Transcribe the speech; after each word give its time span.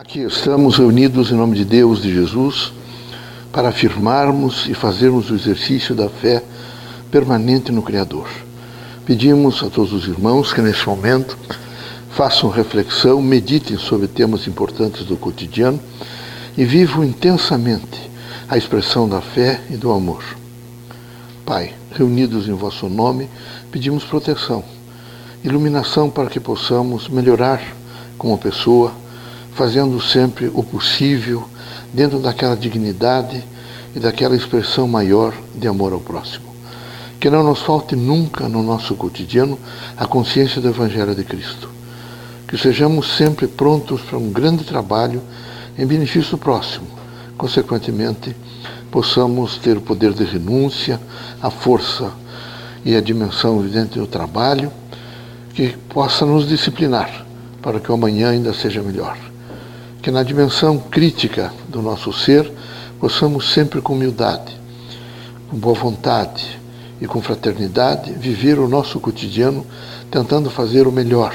Aqui 0.00 0.20
estamos 0.20 0.78
reunidos 0.78 1.30
em 1.30 1.34
nome 1.34 1.54
de 1.54 1.62
Deus, 1.62 2.00
de 2.00 2.10
Jesus, 2.10 2.72
para 3.52 3.68
afirmarmos 3.68 4.66
e 4.66 4.72
fazermos 4.72 5.30
o 5.30 5.34
exercício 5.34 5.94
da 5.94 6.08
fé 6.08 6.42
permanente 7.10 7.70
no 7.70 7.82
Criador. 7.82 8.26
Pedimos 9.04 9.62
a 9.62 9.68
todos 9.68 9.92
os 9.92 10.08
irmãos 10.08 10.54
que 10.54 10.62
neste 10.62 10.88
momento 10.88 11.36
façam 12.12 12.48
reflexão, 12.48 13.20
meditem 13.20 13.76
sobre 13.76 14.06
temas 14.08 14.46
importantes 14.46 15.04
do 15.04 15.18
cotidiano 15.18 15.78
e 16.56 16.64
vivam 16.64 17.04
intensamente 17.04 18.10
a 18.48 18.56
expressão 18.56 19.06
da 19.06 19.20
fé 19.20 19.60
e 19.68 19.76
do 19.76 19.92
amor. 19.92 20.24
Pai, 21.44 21.74
reunidos 21.92 22.48
em 22.48 22.54
vosso 22.54 22.88
nome, 22.88 23.28
pedimos 23.70 24.04
proteção, 24.04 24.64
iluminação 25.44 26.08
para 26.08 26.30
que 26.30 26.40
possamos 26.40 27.06
melhorar 27.06 27.60
como 28.16 28.38
pessoa 28.38 28.94
fazendo 29.60 30.00
sempre 30.00 30.50
o 30.54 30.62
possível 30.62 31.46
dentro 31.92 32.18
daquela 32.18 32.56
dignidade 32.56 33.44
e 33.94 34.00
daquela 34.00 34.34
expressão 34.34 34.88
maior 34.88 35.34
de 35.54 35.68
amor 35.68 35.92
ao 35.92 36.00
próximo. 36.00 36.46
Que 37.20 37.28
não 37.28 37.44
nos 37.44 37.60
falte 37.60 37.94
nunca 37.94 38.48
no 38.48 38.62
nosso 38.62 38.94
cotidiano 38.94 39.58
a 39.98 40.06
consciência 40.06 40.62
do 40.62 40.68
Evangelho 40.68 41.14
de 41.14 41.24
Cristo. 41.24 41.68
Que 42.48 42.56
sejamos 42.56 43.18
sempre 43.18 43.46
prontos 43.46 44.00
para 44.00 44.16
um 44.16 44.32
grande 44.32 44.64
trabalho 44.64 45.20
em 45.76 45.84
benefício 45.84 46.30
do 46.30 46.38
próximo. 46.38 46.86
Consequentemente, 47.36 48.34
possamos 48.90 49.58
ter 49.58 49.76
o 49.76 49.82
poder 49.82 50.14
de 50.14 50.24
renúncia, 50.24 50.98
a 51.42 51.50
força 51.50 52.10
e 52.82 52.96
a 52.96 53.00
dimensão 53.02 53.60
evidente 53.60 53.98
do 53.98 54.06
trabalho, 54.06 54.72
que 55.52 55.76
possa 55.90 56.24
nos 56.24 56.48
disciplinar 56.48 57.26
para 57.60 57.78
que 57.78 57.92
o 57.92 57.94
amanhã 57.94 58.30
ainda 58.30 58.54
seja 58.54 58.80
melhor 58.80 59.29
que 60.02 60.10
na 60.10 60.22
dimensão 60.22 60.78
crítica 60.78 61.52
do 61.68 61.82
nosso 61.82 62.12
ser 62.12 62.50
possamos 62.98 63.52
sempre 63.52 63.80
com 63.80 63.92
humildade, 63.92 64.56
com 65.48 65.56
boa 65.56 65.74
vontade 65.74 66.58
e 67.00 67.06
com 67.06 67.20
fraternidade 67.20 68.12
viver 68.12 68.58
o 68.58 68.68
nosso 68.68 68.98
cotidiano 69.00 69.66
tentando 70.10 70.50
fazer 70.50 70.86
o 70.86 70.92
melhor, 70.92 71.34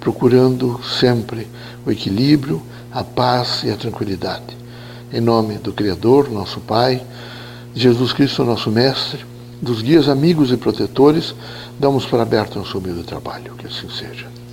procurando 0.00 0.80
sempre 0.84 1.48
o 1.86 1.90
equilíbrio, 1.90 2.62
a 2.92 3.02
paz 3.02 3.62
e 3.64 3.70
a 3.70 3.76
tranquilidade. 3.76 4.56
Em 5.12 5.20
nome 5.20 5.54
do 5.54 5.72
Criador, 5.72 6.30
nosso 6.30 6.60
Pai, 6.60 7.02
de 7.72 7.82
Jesus 7.82 8.12
Cristo, 8.12 8.44
nosso 8.44 8.70
Mestre, 8.70 9.24
dos 9.60 9.82
guias 9.82 10.08
amigos 10.08 10.52
e 10.52 10.56
protetores, 10.56 11.34
damos 11.78 12.04
por 12.04 12.20
aberto 12.20 12.58
nosso 12.58 12.78
humilde 12.78 13.04
trabalho. 13.04 13.54
Que 13.56 13.66
assim 13.66 13.88
seja. 13.88 14.43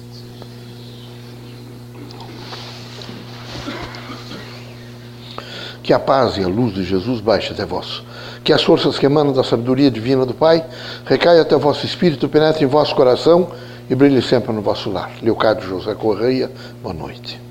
Que 5.84 5.94
a 5.94 6.00
paz 6.00 6.38
e 6.38 6.44
a 6.44 6.48
luz 6.48 6.74
de 6.74 6.84
Jesus 6.84 7.20
baixe 7.20 7.54
até 7.54 7.66
vós. 7.66 8.04
Que 8.44 8.54
as 8.54 8.64
forças 8.64 9.00
que 9.00 9.06
emanam 9.06 9.34
da 9.34 9.44
sabedoria 9.44 9.90
divina 9.90 10.26
do 10.26 10.34
Pai 10.34 10.64
recaiam 11.06 11.42
até 11.42 11.56
vosso 11.56 11.86
espírito, 11.86 12.30
penetrem 12.30 12.66
em 12.66 12.70
vosso 12.70 12.96
coração 12.96 13.50
e 13.90 13.96
brilhem 13.96 14.22
sempre 14.22 14.54
no 14.54 14.62
vosso 14.62 14.90
lar. 14.90 15.12
Leocádio 15.22 15.68
José 15.68 15.94
Correia, 15.96 16.52
boa 16.82 16.94
noite. 16.94 17.42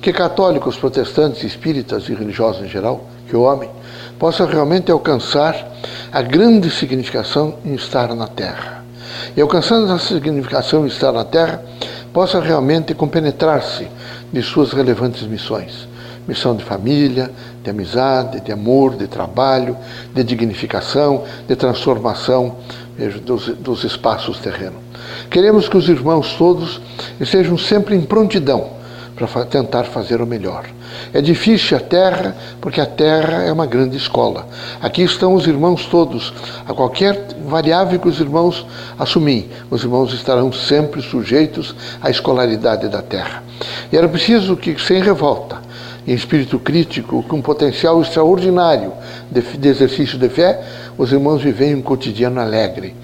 Que 0.00 0.12
católicos, 0.12 0.76
protestantes, 0.76 1.42
espíritas 1.42 2.08
e 2.08 2.14
religiosos 2.14 2.64
em 2.64 2.68
geral, 2.68 3.04
que 3.28 3.36
o 3.36 3.42
homem 3.42 3.68
possa 4.18 4.46
realmente 4.46 4.90
alcançar 4.90 5.54
a 6.10 6.22
grande 6.22 6.70
significação 6.70 7.56
em 7.64 7.74
estar 7.74 8.14
na 8.14 8.26
Terra. 8.26 8.84
E 9.36 9.40
alcançando 9.40 9.92
essa 9.92 10.14
significação 10.14 10.84
em 10.84 10.88
estar 10.88 11.12
na 11.12 11.24
Terra, 11.24 11.62
possa 12.12 12.40
realmente 12.40 12.94
compenetrar-se 12.94 13.88
de 14.32 14.42
suas 14.42 14.72
relevantes 14.72 15.22
missões 15.24 15.89
missão 16.26 16.54
de 16.54 16.64
família, 16.64 17.30
de 17.62 17.70
amizade, 17.70 18.40
de 18.40 18.52
amor, 18.52 18.96
de 18.96 19.06
trabalho, 19.06 19.76
de 20.14 20.22
dignificação, 20.22 21.24
de 21.46 21.56
transformação 21.56 22.56
dos, 23.24 23.48
dos 23.48 23.84
espaços 23.84 24.38
terrenos. 24.38 24.80
Queremos 25.30 25.68
que 25.68 25.76
os 25.76 25.88
irmãos 25.88 26.34
todos 26.36 26.80
estejam 27.20 27.56
sempre 27.56 27.96
em 27.96 28.02
prontidão 28.02 28.80
para 29.16 29.44
tentar 29.44 29.84
fazer 29.84 30.20
o 30.22 30.26
melhor. 30.26 30.64
É 31.12 31.20
difícil 31.20 31.76
a 31.76 31.80
terra, 31.80 32.36
porque 32.60 32.80
a 32.80 32.86
terra 32.86 33.42
é 33.42 33.52
uma 33.52 33.66
grande 33.66 33.96
escola. 33.96 34.46
Aqui 34.80 35.02
estão 35.02 35.34
os 35.34 35.46
irmãos 35.46 35.86
todos. 35.86 36.32
A 36.66 36.72
qualquer 36.72 37.26
variável 37.46 37.98
que 37.98 38.08
os 38.08 38.18
irmãos 38.18 38.66
assumem, 38.98 39.48
os 39.70 39.82
irmãos 39.82 40.12
estarão 40.14 40.52
sempre 40.52 41.02
sujeitos 41.02 41.74
à 42.00 42.10
escolaridade 42.10 42.88
da 42.88 43.02
terra. 43.02 43.42
E 43.92 43.96
era 43.96 44.08
preciso 44.08 44.56
que, 44.56 44.78
sem 44.80 45.02
revolta, 45.02 45.60
em 46.06 46.14
espírito 46.14 46.58
crítico, 46.58 47.22
com 47.22 47.40
potencial 47.40 48.00
extraordinário 48.00 48.92
de, 49.30 49.40
de 49.40 49.68
exercício 49.68 50.18
de 50.18 50.28
fé, 50.28 50.60
os 50.96 51.12
irmãos 51.12 51.42
vivem 51.42 51.74
um 51.74 51.82
cotidiano 51.82 52.40
alegre. 52.40 52.94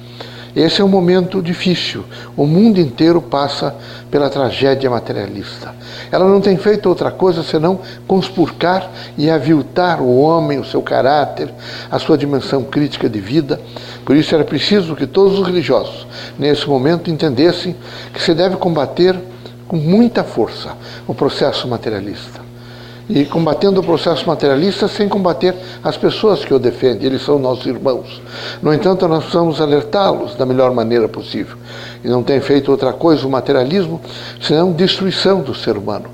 Esse 0.57 0.81
é 0.81 0.85
um 0.85 0.89
momento 0.89 1.43
difícil. 1.43 2.03
O 2.35 2.47
mundo 2.47 2.81
inteiro 2.81 3.21
passa 3.21 3.77
pela 4.11 4.31
tragédia 4.31 4.89
materialista. 4.89 5.75
Ela 6.11 6.27
não 6.27 6.41
tem 6.41 6.57
feito 6.57 6.89
outra 6.89 7.11
coisa 7.11 7.43
senão 7.43 7.79
conspurcar 8.07 8.91
e 9.19 9.29
aviltar 9.29 10.01
o 10.01 10.19
homem, 10.19 10.59
o 10.59 10.65
seu 10.65 10.81
caráter, 10.81 11.53
a 11.91 11.99
sua 11.99 12.17
dimensão 12.17 12.65
crítica 12.65 13.07
de 13.07 13.21
vida. 13.21 13.61
Por 14.03 14.17
isso 14.17 14.35
era 14.35 14.45
preciso 14.45 14.97
que 14.97 15.07
todos 15.07 15.39
os 15.39 15.47
religiosos, 15.47 16.07
nesse 16.39 16.67
momento, 16.67 17.11
entendessem 17.11 17.77
que 18.15 18.23
se 18.23 18.33
deve 18.33 18.57
combater 18.57 19.15
com 19.69 19.77
muita 19.77 20.25
força 20.25 20.71
o 21.07 21.15
processo 21.15 21.69
materialista 21.69 22.46
e 23.09 23.25
combatendo 23.25 23.81
o 23.81 23.85
processo 23.85 24.27
materialista 24.27 24.89
sem 24.89 25.09
combater 25.09 25.55
as 25.83 25.97
pessoas 25.97 26.45
que 26.45 26.53
o 26.53 26.59
defendem. 26.59 27.07
Eles 27.07 27.23
são 27.23 27.39
nossos 27.39 27.67
irmãos. 27.67 28.21
No 28.61 28.73
entanto, 28.75 29.07
nós 29.07 29.25
precisamos 29.25 29.61
alertá-los 29.61 30.35
da 30.35 30.45
melhor 30.45 30.73
maneira 30.73 31.09
possível. 31.09 31.57
E 32.03 32.09
não 32.09 32.23
tem 32.23 32.41
feito 32.41 32.71
outra 32.71 32.93
coisa 32.93 33.27
o 33.27 33.31
materialismo 33.31 34.01
senão 34.41 34.73
destruição 34.73 35.41
do 35.41 35.55
ser 35.55 35.77
humano. 35.77 36.07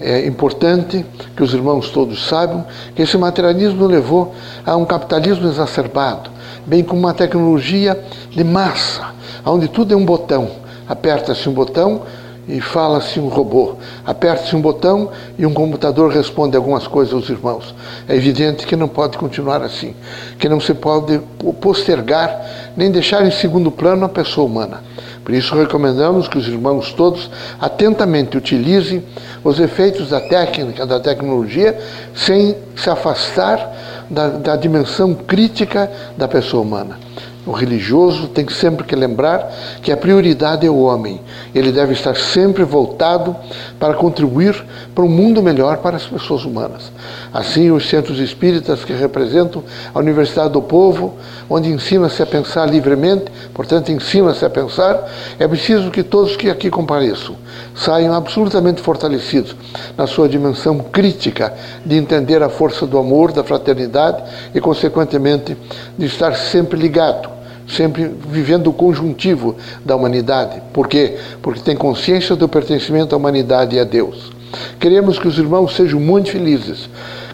É 0.00 0.26
importante 0.26 1.04
que 1.36 1.42
os 1.42 1.52
irmãos 1.52 1.90
todos 1.90 2.26
saibam 2.26 2.64
que 2.94 3.02
esse 3.02 3.18
materialismo 3.18 3.86
levou 3.86 4.34
a 4.64 4.74
um 4.74 4.86
capitalismo 4.86 5.46
exacerbado, 5.46 6.30
bem 6.64 6.82
como 6.82 7.00
uma 7.00 7.12
tecnologia 7.12 8.02
de 8.30 8.42
massa, 8.42 9.12
onde 9.44 9.68
tudo 9.68 9.92
é 9.92 9.96
um 9.96 10.04
botão. 10.04 10.50
Aperta-se 10.88 11.46
um 11.50 11.52
botão, 11.52 12.02
e 12.50 12.60
fala-se 12.60 13.20
um 13.20 13.28
robô. 13.28 13.76
Aperte-se 14.04 14.54
um 14.56 14.60
botão 14.60 15.10
e 15.38 15.46
um 15.46 15.54
computador 15.54 16.10
responde 16.10 16.56
algumas 16.56 16.86
coisas 16.86 17.14
aos 17.14 17.28
irmãos. 17.28 17.74
É 18.08 18.16
evidente 18.16 18.66
que 18.66 18.76
não 18.76 18.88
pode 18.88 19.16
continuar 19.16 19.62
assim, 19.62 19.94
que 20.38 20.48
não 20.48 20.60
se 20.60 20.74
pode 20.74 21.20
postergar 21.60 22.72
nem 22.76 22.90
deixar 22.90 23.24
em 23.24 23.30
segundo 23.30 23.70
plano 23.70 24.04
a 24.04 24.08
pessoa 24.08 24.46
humana. 24.46 24.82
Por 25.24 25.34
isso 25.34 25.54
recomendamos 25.54 26.26
que 26.26 26.38
os 26.38 26.48
irmãos 26.48 26.92
todos 26.92 27.30
atentamente 27.60 28.36
utilizem 28.36 29.02
os 29.44 29.60
efeitos 29.60 30.08
da 30.08 30.20
técnica, 30.20 30.84
da 30.84 30.98
tecnologia, 30.98 31.78
sem 32.14 32.56
se 32.74 32.90
afastar 32.90 33.76
da, 34.10 34.28
da 34.28 34.56
dimensão 34.56 35.14
crítica 35.14 35.90
da 36.16 36.26
pessoa 36.26 36.62
humana. 36.62 37.09
O 37.50 37.52
religioso 37.52 38.28
tem 38.28 38.48
sempre 38.48 38.86
que 38.86 38.94
lembrar 38.94 39.52
que 39.82 39.90
a 39.90 39.96
prioridade 39.96 40.64
é 40.64 40.70
o 40.70 40.82
homem. 40.82 41.20
Ele 41.52 41.72
deve 41.72 41.94
estar 41.94 42.14
sempre 42.14 42.62
voltado 42.62 43.34
para 43.76 43.92
contribuir 43.92 44.64
para 44.94 45.02
um 45.02 45.08
mundo 45.08 45.42
melhor 45.42 45.78
para 45.78 45.96
as 45.96 46.04
pessoas 46.04 46.44
humanas. 46.44 46.92
Assim, 47.34 47.72
os 47.72 47.88
centros 47.88 48.20
espíritas 48.20 48.84
que 48.84 48.92
representam 48.92 49.64
a 49.92 49.98
Universidade 49.98 50.52
do 50.52 50.62
Povo, 50.62 51.14
onde 51.48 51.68
ensina-se 51.70 52.22
a 52.22 52.26
pensar 52.26 52.66
livremente, 52.66 53.24
portanto, 53.52 53.90
ensina-se 53.90 54.44
a 54.44 54.50
pensar, 54.50 55.10
é 55.36 55.48
preciso 55.48 55.90
que 55.90 56.04
todos 56.04 56.36
que 56.36 56.48
aqui 56.48 56.70
compareçam 56.70 57.34
saiam 57.74 58.14
absolutamente 58.14 58.80
fortalecidos 58.80 59.56
na 59.96 60.06
sua 60.06 60.28
dimensão 60.28 60.78
crítica 60.78 61.52
de 61.84 61.96
entender 61.96 62.44
a 62.44 62.48
força 62.48 62.86
do 62.86 62.96
amor, 62.96 63.32
da 63.32 63.42
fraternidade 63.42 64.22
e, 64.54 64.60
consequentemente, 64.60 65.56
de 65.98 66.06
estar 66.06 66.36
sempre 66.36 66.78
ligado 66.78 67.39
sempre 67.70 68.10
vivendo 68.28 68.68
o 68.68 68.72
conjuntivo 68.72 69.56
da 69.84 69.96
humanidade. 69.96 70.62
Por 70.72 70.88
quê? 70.88 71.16
Porque 71.40 71.60
tem 71.60 71.76
consciência 71.76 72.36
do 72.36 72.48
pertencimento 72.48 73.14
à 73.14 73.18
humanidade 73.18 73.76
e 73.76 73.80
a 73.80 73.84
Deus. 73.84 74.32
Queremos 74.78 75.18
que 75.18 75.28
os 75.28 75.38
irmãos 75.38 75.74
sejam 75.76 76.00
muito 76.00 76.30
felizes, 76.30 76.88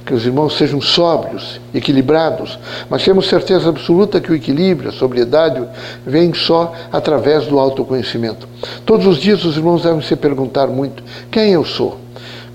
que 0.04 0.14
os 0.14 0.24
irmãos 0.24 0.56
sejam 0.56 0.80
sóbrios, 0.80 1.60
equilibrados, 1.74 2.58
mas 2.88 3.02
temos 3.02 3.26
certeza 3.28 3.68
absoluta 3.68 4.20
que 4.20 4.30
o 4.30 4.34
equilíbrio, 4.34 4.90
a 4.90 4.92
sobriedade, 4.92 5.62
vem 6.06 6.32
só 6.32 6.72
através 6.92 7.46
do 7.46 7.58
autoconhecimento. 7.58 8.46
Todos 8.84 9.06
os 9.06 9.18
dias 9.18 9.44
os 9.44 9.56
irmãos 9.56 9.82
devem 9.82 10.02
se 10.02 10.14
perguntar 10.14 10.68
muito: 10.68 11.02
quem 11.30 11.52
eu 11.52 11.64
sou? 11.64 12.05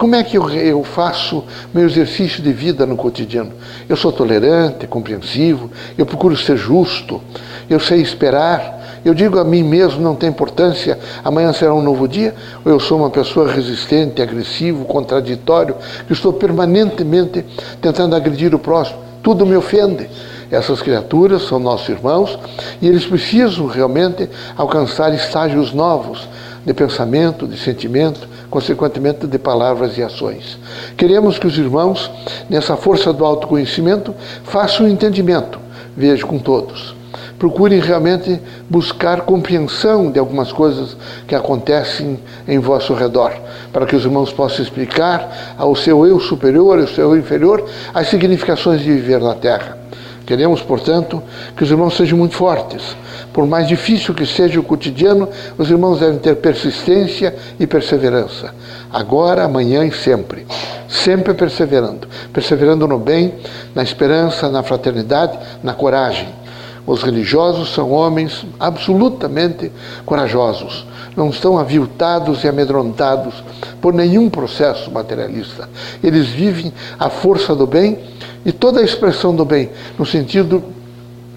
Como 0.01 0.15
é 0.15 0.24
que 0.24 0.36
eu, 0.36 0.50
eu 0.50 0.83
faço 0.83 1.44
meu 1.71 1.86
exercício 1.86 2.42
de 2.42 2.51
vida 2.51 2.88
no 2.88 2.98
cotidiano? 2.98 3.51
Eu 3.88 3.95
sou 3.95 4.12
tolerante, 4.12 4.88
compreensivo, 4.88 5.69
eu 5.95 6.07
procuro 6.07 6.36
ser 6.36 6.57
justo, 6.57 7.21
eu 7.69 7.80
sei 7.80 8.01
esperar, 8.01 8.80
Eu 9.06 9.13
digo 9.13 9.38
a 9.38 9.44
mim 9.44 9.62
mesmo, 9.62 10.01
não 10.01 10.15
tem 10.15 10.30
importância, 10.30 10.98
amanhã 11.24 11.53
será 11.53 11.74
um 11.75 11.83
novo 11.83 12.07
dia, 12.07 12.33
ou 12.65 12.71
eu 12.71 12.80
sou 12.80 12.98
uma 12.98 13.12
pessoa 13.12 13.51
resistente, 13.51 14.24
agressivo, 14.24 14.86
contraditório, 14.86 15.75
que 16.07 16.13
estou 16.13 16.33
permanentemente 16.33 17.45
tentando 17.80 18.15
agredir 18.15 18.56
o 18.56 18.59
próximo. 18.59 18.97
Tudo 19.21 19.45
me 19.45 19.56
ofende. 19.56 20.09
Essas 20.50 20.81
criaturas 20.81 21.44
são 21.44 21.59
nossos 21.59 21.89
irmãos 21.89 22.39
e 22.81 22.88
eles 22.88 23.06
precisam 23.06 23.68
realmente 23.68 24.27
alcançar 24.57 25.13
estágios 25.13 25.71
novos 25.71 26.27
de 26.65 26.73
pensamento, 26.73 27.47
de 27.47 27.57
sentimento, 27.57 28.27
consequentemente 28.49 29.25
de 29.25 29.39
palavras 29.39 29.97
e 29.97 30.03
ações. 30.03 30.57
Queremos 30.95 31.39
que 31.39 31.47
os 31.47 31.57
irmãos, 31.57 32.09
nessa 32.49 32.75
força 32.75 33.11
do 33.11 33.25
autoconhecimento, 33.25 34.13
façam 34.43 34.85
um 34.85 34.89
entendimento, 34.89 35.59
vejo 35.95 36.27
com 36.27 36.37
todos. 36.37 36.95
Procurem 37.39 37.79
realmente 37.79 38.39
buscar 38.69 39.21
compreensão 39.21 40.11
de 40.11 40.19
algumas 40.19 40.51
coisas 40.51 40.95
que 41.27 41.33
acontecem 41.33 42.19
em 42.47 42.59
vosso 42.59 42.93
redor, 42.93 43.33
para 43.73 43.85
que 43.87 43.95
os 43.95 44.05
irmãos 44.05 44.31
possam 44.31 44.63
explicar 44.63 45.55
ao 45.57 45.75
seu 45.75 46.05
eu 46.05 46.19
superior, 46.19 46.79
ao 46.79 46.87
seu 46.87 47.15
eu 47.15 47.17
inferior, 47.17 47.67
as 47.93 48.09
significações 48.09 48.81
de 48.81 48.91
viver 48.91 49.19
na 49.19 49.33
Terra. 49.33 49.77
Queremos, 50.25 50.62
portanto, 50.62 51.21
que 51.56 51.63
os 51.63 51.71
irmãos 51.71 51.95
sejam 51.95 52.18
muito 52.18 52.35
fortes. 52.35 52.95
Por 53.33 53.45
mais 53.45 53.68
difícil 53.68 54.13
que 54.13 54.25
seja 54.25 54.59
o 54.59 54.63
cotidiano, 54.63 55.27
os 55.57 55.69
irmãos 55.69 56.00
devem 56.00 56.19
ter 56.19 56.35
persistência 56.35 57.35
e 57.59 57.65
perseverança. 57.65 58.53
Agora, 58.91 59.44
amanhã 59.44 59.85
e 59.85 59.91
sempre. 59.91 60.45
Sempre 60.88 61.33
perseverando. 61.33 62.07
Perseverando 62.33 62.88
no 62.88 63.00
bem, 63.00 63.33
na 63.73 63.83
esperança, 63.83 64.50
na 64.50 64.63
fraternidade, 64.63 65.38
na 65.63 65.73
coragem. 65.73 66.40
Os 66.86 67.04
religiosos 67.04 67.74
são 67.74 67.92
homens 67.92 68.45
absolutamente 68.60 69.72
corajosos. 70.06 70.86
Não 71.16 71.30
estão 71.30 71.57
aviltados 71.57 72.44
e 72.44 72.48
amedrontados 72.48 73.44
por 73.81 73.94
nenhum 73.94 74.30
processo 74.30 74.89
materialista. 74.89 75.69
Eles 76.04 76.28
vivem 76.28 76.74
a 77.00 77.10
força 77.10 77.56
do 77.56 77.68
bem 77.68 78.00
e 78.45 78.51
toda 78.51 78.80
a 78.80 78.83
expressão 78.83 79.36
do 79.36 79.45
bem, 79.45 79.69
no 79.98 80.06
sentido 80.06 80.63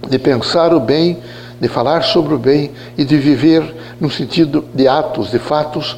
de 0.09 0.19
pensar 0.19 0.73
o 0.73 0.81
bem, 0.81 1.19
de 1.61 1.69
falar 1.69 2.03
sobre 2.03 2.35
o 2.35 2.39
bem 2.39 2.71
e 2.97 3.05
de 3.05 3.17
viver 3.17 3.75
no 4.01 4.11
sentido 4.11 4.65
de 4.75 4.89
atos, 4.89 5.31
de 5.31 5.39
fatos, 5.39 5.97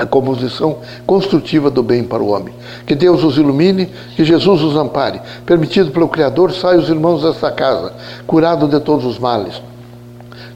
a 0.00 0.06
composição 0.06 0.78
construtiva 1.06 1.70
do 1.70 1.82
bem 1.82 2.02
para 2.02 2.22
o 2.22 2.28
homem. 2.28 2.54
Que 2.86 2.94
Deus 2.94 3.22
os 3.22 3.36
ilumine, 3.36 3.90
que 4.16 4.24
Jesus 4.24 4.62
os 4.62 4.74
ampare. 4.74 5.20
Permitido 5.44 5.90
pelo 5.90 6.08
Criador, 6.08 6.52
saiam 6.52 6.80
os 6.80 6.88
irmãos 6.88 7.22
desta 7.22 7.50
casa, 7.52 7.92
curado 8.26 8.66
de 8.66 8.80
todos 8.80 9.04
os 9.04 9.18
males, 9.18 9.60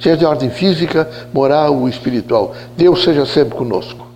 seja 0.01 0.17
de 0.17 0.25
ordem 0.25 0.49
física, 0.49 1.09
moral 1.33 1.77
ou 1.77 1.89
espiritual. 1.89 2.55
Deus 2.75 3.05
seja 3.05 3.27
sempre 3.27 3.57
conosco. 3.57 4.14